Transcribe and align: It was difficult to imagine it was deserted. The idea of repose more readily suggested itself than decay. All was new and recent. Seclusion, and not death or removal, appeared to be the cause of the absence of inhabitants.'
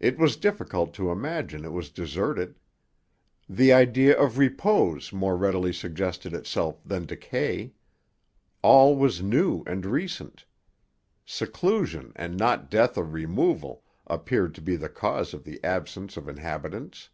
It 0.00 0.18
was 0.18 0.34
difficult 0.36 0.92
to 0.94 1.12
imagine 1.12 1.64
it 1.64 1.70
was 1.70 1.88
deserted. 1.92 2.58
The 3.48 3.72
idea 3.72 4.20
of 4.20 4.36
repose 4.36 5.12
more 5.12 5.36
readily 5.36 5.72
suggested 5.72 6.34
itself 6.34 6.82
than 6.84 7.06
decay. 7.06 7.72
All 8.62 8.96
was 8.96 9.22
new 9.22 9.62
and 9.64 9.86
recent. 9.86 10.46
Seclusion, 11.24 12.12
and 12.16 12.36
not 12.36 12.70
death 12.72 12.98
or 12.98 13.04
removal, 13.04 13.84
appeared 14.08 14.52
to 14.56 14.60
be 14.62 14.74
the 14.74 14.88
cause 14.88 15.32
of 15.32 15.44
the 15.44 15.62
absence 15.62 16.16
of 16.16 16.28
inhabitants.' 16.28 17.08